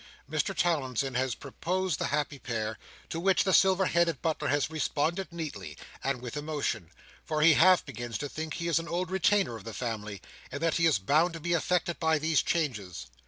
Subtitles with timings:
[0.27, 5.31] Mr Towlinson has proposed the happy pair; to which the silver headed butler has responded
[5.31, 6.89] neatly, and with emotion;
[7.23, 10.19] for he half begins to think he is an old retainer of the family,
[10.51, 13.05] and that he is bound to be affected by these changes.